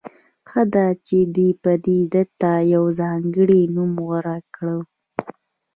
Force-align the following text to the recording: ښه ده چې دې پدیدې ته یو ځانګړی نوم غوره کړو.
ښه 0.49 0.61
ده 0.73 0.85
چې 1.05 1.17
دې 1.35 1.49
پدیدې 1.63 2.23
ته 2.39 2.51
یو 2.73 2.85
ځانګړی 2.99 3.61
نوم 3.75 3.91
غوره 4.05 4.37
کړو. 4.55 4.79